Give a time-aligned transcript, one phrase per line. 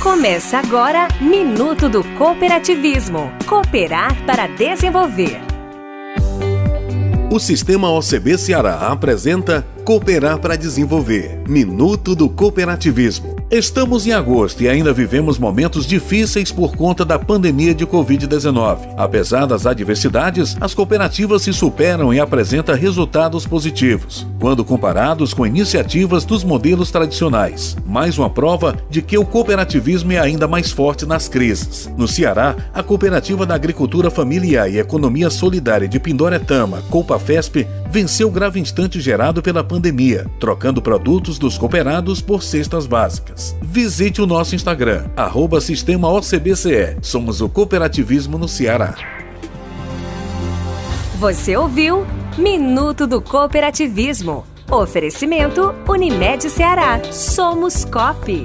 [0.00, 3.30] Começa agora Minuto do Cooperativismo.
[3.46, 5.42] Cooperar para desenvolver.
[7.30, 13.40] O Sistema OCB Ceará apresenta Cooperar para Desenvolver Minuto do Cooperativismo.
[13.50, 18.94] Estamos em agosto e ainda vivemos momentos difíceis por conta da pandemia de Covid-19.
[18.96, 26.24] Apesar das adversidades, as cooperativas se superam e apresentam resultados positivos, quando comparados com iniciativas
[26.24, 27.76] dos modelos tradicionais.
[27.84, 31.90] Mais uma prova de que o cooperativismo é ainda mais forte nas crises.
[31.96, 38.30] No Ceará, a Cooperativa da Agricultura Familiar e Economia Solidária de Pindoretama, COPAFESP, venceu o
[38.30, 43.56] grave instante gerado pela pandemia, trocando produtos dos cooperados por cestas básicas.
[43.62, 46.98] Visite o nosso Instagram, arroba Sistema OCBCE.
[47.00, 48.94] Somos o cooperativismo no Ceará.
[51.18, 52.06] Você ouviu
[52.36, 54.44] Minuto do Cooperativismo.
[54.70, 57.00] Oferecimento Unimed Ceará.
[57.10, 58.44] Somos COP.